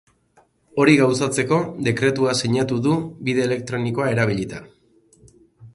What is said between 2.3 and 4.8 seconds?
sinatu du bide elektronikoa erabilita.